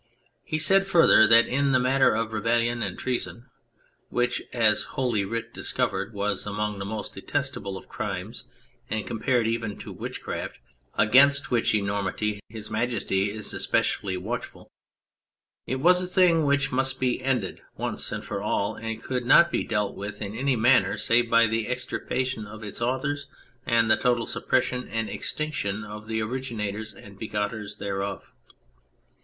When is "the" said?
1.73-1.79, 6.79-6.85, 21.45-21.67, 23.87-23.95, 26.07-26.23